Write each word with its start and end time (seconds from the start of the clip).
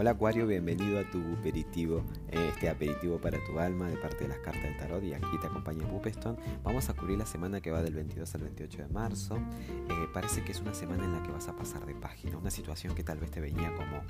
Hola 0.00 0.12
Acuario, 0.12 0.46
bienvenido 0.46 0.98
a 0.98 1.04
tu 1.10 1.20
aperitivo, 1.38 2.02
este 2.30 2.70
aperitivo 2.70 3.18
para 3.18 3.36
tu 3.44 3.58
alma 3.58 3.86
de 3.90 3.98
parte 3.98 4.24
de 4.24 4.28
las 4.28 4.38
cartas 4.38 4.62
del 4.62 4.78
tarot 4.78 5.04
y 5.04 5.12
aquí 5.12 5.38
te 5.42 5.46
acompaña 5.46 5.86
Pupeston. 5.86 6.38
Vamos 6.64 6.88
a 6.88 6.94
cubrir 6.94 7.18
la 7.18 7.26
semana 7.26 7.60
que 7.60 7.70
va 7.70 7.82
del 7.82 7.92
22 7.92 8.34
al 8.34 8.40
28 8.44 8.78
de 8.78 8.88
marzo. 8.88 9.36
Eh, 9.36 10.08
parece 10.14 10.42
que 10.42 10.52
es 10.52 10.60
una 10.62 10.72
semana 10.72 11.04
en 11.04 11.12
la 11.12 11.22
que 11.22 11.30
vas 11.30 11.48
a 11.48 11.54
pasar 11.54 11.84
de 11.84 11.94
página, 11.94 12.38
una 12.38 12.50
situación 12.50 12.94
que 12.94 13.04
tal 13.04 13.18
vez 13.18 13.30
te 13.30 13.42
venía 13.42 13.74
como... 13.74 14.00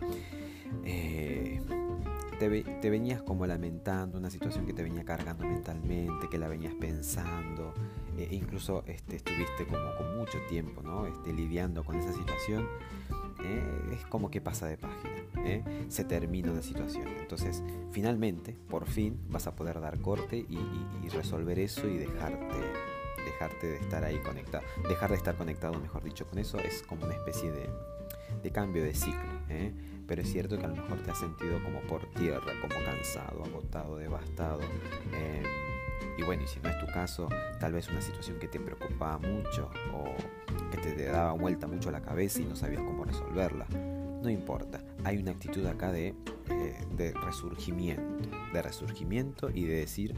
Eh, 0.85 1.61
te, 2.39 2.89
venías 2.89 3.21
como 3.23 3.45
lamentando, 3.45 4.17
una 4.17 4.31
situación 4.31 4.67
que 4.67 4.73
te 4.73 4.85
venía 4.85 5.05
cargando 5.05 5.45
mentalmente, 5.45 6.29
que 6.31 6.39
la 6.39 6.47
venías 6.47 6.73
pensando, 6.75 7.75
eh, 8.17 8.29
incluso 8.31 8.85
este, 8.87 9.17
estuviste 9.17 9.67
como 9.67 9.97
con 9.97 10.17
mucho 10.17 10.39
tiempo 10.49 10.83
¿no? 10.83 11.07
este, 11.07 11.33
lidiando 11.33 11.83
con 11.83 11.97
esa 11.97 12.13
situación. 12.13 12.65
Es 14.01 14.07
como 14.07 14.31
que 14.31 14.41
pasa 14.41 14.67
de 14.67 14.77
página. 14.77 15.21
¿eh? 15.45 15.63
se 15.89 16.05
termina 16.05 16.51
una 16.51 16.63
situación. 16.63 17.09
Entonces, 17.19 17.63
finalmente, 17.93 18.57
por 18.69 18.87
fin, 18.87 19.21
vas 19.29 19.47
a 19.47 19.55
poder 19.55 19.81
dar 19.81 20.01
corte 20.01 20.37
y, 20.37 20.59
resolver 21.11 21.59
eso 21.59 21.89
y 21.89 21.99
dejarte, 21.99 22.55
dejarte 23.25 23.67
de 23.67 23.77
estar 23.79 24.05
ahí 24.05 24.19
conectado, 24.19 24.63
dejar 24.89 25.11
de 25.11 25.17
estar 25.17 25.35
conectado, 25.35 25.79
mejor 25.81 26.05
dicho, 26.05 26.25
con 26.25 26.39
eso 26.39 26.59
es 26.59 26.83
como 26.83 27.05
una 27.05 27.15
especie 27.15 27.51
de, 27.51 28.51
cambio 28.53 28.85
de 28.85 28.95
ciclo. 28.95 29.21
¿eh? 29.49 29.73
Pero 30.07 30.23
es 30.23 30.31
cierto 30.31 30.57
que 30.57 30.65
a 30.65 30.69
lo 30.69 30.77
mejor 30.77 30.99
te 30.99 31.11
has 31.11 31.19
sentido 31.19 31.63
como 31.65 31.81
por 31.81 32.07
tierra, 32.13 32.53
como 32.61 32.75
cansado, 32.85 33.45
agotado, 33.45 33.97
devastado. 33.97 34.61
Eh, 35.15 35.43
y 36.17 36.23
bueno, 36.23 36.43
y 36.45 36.47
si 36.47 36.61
no 36.61 36.69
es 36.69 36.79
tu 36.79 36.87
caso, 36.87 37.29
tal 37.59 37.73
vez 37.73 37.89
una 37.89 38.01
situación 38.01 38.39
que 38.39 38.49
te 38.49 38.61
preocupaba 38.61 39.19
mucho 39.19 39.71
o 39.95 40.15
que 40.71 40.79
te 40.79 41.05
daba 41.07 41.33
vuelta 41.33 41.67
mucho 41.67 41.91
la 41.91 42.03
cabeza 42.03 42.41
y 42.41 42.45
no 42.45 42.55
sabías 42.55 42.83
cómo 42.83 43.05
resolverla 43.05 43.67
no 44.23 44.31
importa. 44.31 44.83
Hay 45.05 45.19
una 45.19 45.33
actitud 45.33 45.65
acá 45.67 45.93
de, 45.93 46.09
eh, 46.49 46.87
de 46.97 47.13
resurgimiento, 47.13 48.29
de 48.53 48.63
resurgimiento 48.63 49.51
y 49.51 49.65
de 49.65 49.77
decir, 49.77 50.15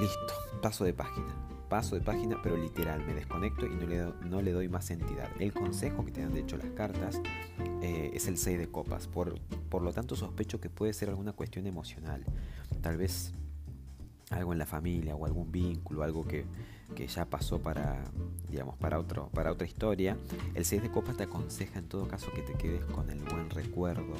listo, 0.00 0.34
paso 0.60 0.84
de 0.84 0.92
página, 0.92 1.34
paso 1.68 1.94
de 1.94 2.02
página, 2.02 2.40
pero 2.42 2.56
literal, 2.56 3.04
me 3.06 3.14
desconecto 3.14 3.66
y 3.66 3.74
no 3.74 3.86
le, 3.86 4.12
no 4.28 4.42
le 4.42 4.52
doy 4.52 4.68
más 4.68 4.90
entidad. 4.90 5.30
El 5.38 5.52
consejo 5.52 6.04
que 6.04 6.12
te 6.12 6.26
de 6.26 6.40
hecho 6.40 6.56
las 6.56 6.70
cartas 6.70 7.20
eh, 7.80 8.10
es 8.14 8.28
el 8.28 8.36
6 8.36 8.58
de 8.58 8.68
copas, 8.68 9.06
por, 9.08 9.38
por 9.68 9.82
lo 9.82 9.92
tanto 9.92 10.14
sospecho 10.16 10.60
que 10.60 10.68
puede 10.68 10.92
ser 10.92 11.08
alguna 11.08 11.32
cuestión 11.32 11.66
emocional, 11.66 12.24
tal 12.82 12.96
vez 12.96 13.32
algo 14.32 14.52
en 14.52 14.58
la 14.58 14.66
familia 14.66 15.14
o 15.14 15.26
algún 15.26 15.52
vínculo, 15.52 16.02
algo 16.02 16.26
que, 16.26 16.44
que 16.94 17.06
ya 17.06 17.24
pasó 17.24 17.60
para, 17.60 18.04
digamos, 18.48 18.76
para, 18.76 18.98
otro, 18.98 19.28
para 19.32 19.52
otra 19.52 19.66
historia, 19.66 20.16
el 20.54 20.64
6 20.64 20.82
de 20.82 20.90
copas 20.90 21.16
te 21.16 21.24
aconseja 21.24 21.78
en 21.78 21.88
todo 21.88 22.08
caso 22.08 22.30
que 22.32 22.42
te 22.42 22.54
quedes 22.54 22.84
con 22.84 23.10
el 23.10 23.20
buen 23.20 23.50
recuerdo, 23.50 24.14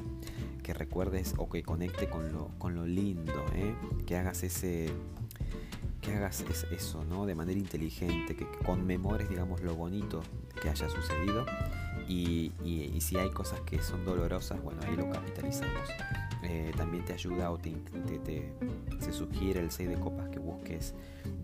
que 0.63 0.75
recuerdes 0.75 1.35
o 1.39 1.49
que 1.49 1.63
conecte 1.63 2.09
con 2.09 2.33
lo, 2.33 2.49
con 2.59 2.75
lo 2.75 2.87
lindo, 2.87 3.45
¿eh? 3.55 3.75
que 4.07 4.17
hagas 4.17 4.43
ese 4.43 4.91
que 6.03 6.15
hagas 6.15 6.45
eso, 6.71 7.05
¿no? 7.05 7.25
De 7.25 7.35
manera 7.35 7.59
inteligente, 7.59 8.37
que 8.37 8.47
conmemores, 8.67 9.31
digamos, 9.31 9.63
lo 9.63 9.75
bonito 9.75 10.21
que 10.61 10.69
haya 10.69 10.89
sucedido 10.91 11.47
y, 12.09 12.53
y, 12.65 13.01
si 13.01 13.17
hay 13.17 13.31
cosas 13.31 13.61
que 13.61 13.81
son 13.81 14.05
dolorosas, 14.05 14.63
bueno, 14.63 14.81
ahí 14.85 14.97
lo 14.97 15.09
capitalizamos. 15.11 15.89
Eh, 16.43 16.73
también 16.77 17.05
te 17.05 17.13
ayuda 17.13 17.53
o 17.53 17.59
te, 17.59 17.71
te, 17.71 18.53
se 18.99 19.13
sugiere 19.13 19.61
el 19.61 19.71
6 19.71 19.91
de 19.91 19.95
copas 19.95 20.29
que 20.29 20.41
busques 20.41 20.93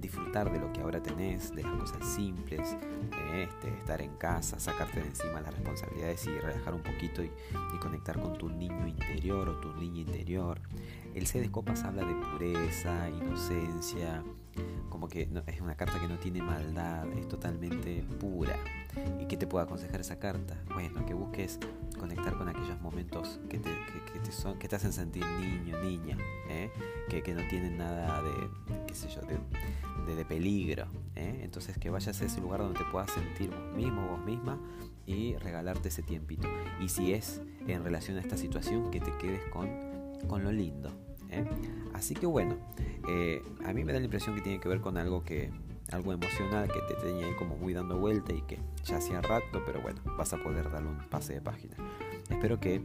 disfrutar 0.00 0.52
de 0.52 0.58
lo 0.58 0.72
que 0.72 0.80
ahora 0.80 1.00
tenés, 1.00 1.54
de 1.54 1.62
las 1.62 1.72
cosas 1.76 2.04
simples, 2.04 2.76
este, 3.32 3.68
estar 3.78 4.02
en 4.02 4.16
casa, 4.16 4.58
sacarte 4.58 5.00
de 5.00 5.06
encima 5.06 5.40
las 5.40 5.54
responsabilidades 5.54 6.26
y 6.26 6.30
relajar 6.30 6.74
un 6.74 6.82
poquito 6.82 7.22
y, 7.22 7.30
conectar 7.80 8.20
con 8.20 8.36
tu 8.36 8.48
niño 8.48 8.88
interior 8.88 9.48
o 9.48 9.60
tu 9.60 9.72
niña 9.74 10.00
interior. 10.00 10.60
El 11.18 11.26
6 11.26 11.46
de 11.46 11.50
copas 11.50 11.82
habla 11.82 12.06
de 12.06 12.14
pureza, 12.14 13.10
inocencia, 13.10 14.22
como 14.88 15.08
que 15.08 15.28
es 15.48 15.60
una 15.60 15.74
carta 15.74 15.98
que 16.00 16.06
no 16.06 16.16
tiene 16.16 16.40
maldad, 16.40 17.08
es 17.18 17.26
totalmente 17.26 18.04
pura. 18.20 18.56
¿Y 19.18 19.26
qué 19.26 19.36
te 19.36 19.48
puede 19.48 19.64
aconsejar 19.64 20.00
esa 20.00 20.20
carta? 20.20 20.56
Bueno, 20.72 21.04
que 21.06 21.14
busques 21.14 21.58
conectar 21.98 22.38
con 22.38 22.48
aquellos 22.48 22.80
momentos 22.80 23.40
que 23.48 23.58
te, 23.58 23.68
te, 24.22 24.30
son, 24.30 24.60
que 24.60 24.68
hacen 24.72 24.92
sentir 24.92 25.26
niño, 25.40 25.82
niña, 25.82 26.16
¿eh? 26.50 26.70
que, 27.08 27.20
que, 27.20 27.34
no 27.34 27.42
tienen 27.48 27.78
nada 27.78 28.22
de, 28.22 28.84
qué 28.86 28.94
sé 28.94 29.08
yo, 29.08 29.20
de, 29.22 30.14
de, 30.14 30.24
peligro. 30.24 30.86
¿eh? 31.16 31.40
Entonces 31.42 31.78
que 31.78 31.90
vayas 31.90 32.22
a 32.22 32.26
ese 32.26 32.40
lugar 32.40 32.60
donde 32.60 32.78
te 32.78 32.84
puedas 32.92 33.10
sentir 33.10 33.50
vos 33.50 33.74
mismo, 33.74 34.06
vos 34.06 34.24
misma 34.24 34.56
y 35.04 35.34
regalarte 35.34 35.88
ese 35.88 36.02
tiempito. 36.04 36.46
Y 36.80 36.88
si 36.88 37.12
es 37.12 37.42
en 37.66 37.82
relación 37.82 38.18
a 38.18 38.20
esta 38.20 38.36
situación, 38.36 38.92
que 38.92 39.00
te 39.00 39.10
quedes 39.18 39.42
con, 39.50 39.97
con 40.26 40.44
lo 40.44 40.52
lindo. 40.52 40.90
¿eh? 41.30 41.44
Así 41.94 42.14
que 42.14 42.26
bueno, 42.26 42.56
eh, 43.08 43.42
a 43.64 43.72
mí 43.72 43.84
me 43.84 43.92
da 43.92 43.98
la 43.98 44.04
impresión 44.04 44.34
que 44.34 44.42
tiene 44.42 44.60
que 44.60 44.68
ver 44.68 44.80
con 44.80 44.96
algo 44.96 45.22
que 45.22 45.50
algo 45.90 46.12
emocional 46.12 46.68
que 46.70 46.80
te 46.82 47.00
tenía 47.00 47.26
ahí 47.26 47.34
como 47.38 47.56
muy 47.56 47.72
dando 47.72 47.96
vuelta 47.98 48.34
y 48.34 48.42
que 48.42 48.58
ya 48.84 48.98
hacía 48.98 49.22
rato, 49.22 49.62
pero 49.64 49.80
bueno, 49.80 50.00
vas 50.18 50.34
a 50.34 50.36
poder 50.36 50.70
darle 50.70 50.90
un 50.90 50.98
pase 51.08 51.32
de 51.32 51.40
página. 51.40 51.76
Espero 52.28 52.60
que 52.60 52.82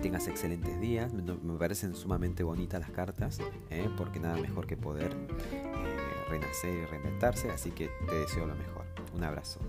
tengas 0.00 0.26
excelentes 0.26 0.80
días, 0.80 1.12
me 1.12 1.58
parecen 1.58 1.94
sumamente 1.94 2.42
bonitas 2.42 2.80
las 2.80 2.90
cartas, 2.90 3.38
¿eh? 3.68 3.88
porque 3.98 4.18
nada 4.18 4.38
mejor 4.38 4.66
que 4.66 4.78
poder 4.78 5.14
renacer 6.28 6.74
y 6.74 6.84
reinventarse, 6.86 7.50
así 7.50 7.70
que 7.70 7.90
te 8.08 8.14
deseo 8.14 8.46
lo 8.46 8.54
mejor. 8.54 8.86
Un 9.14 9.24
abrazo. 9.24 9.60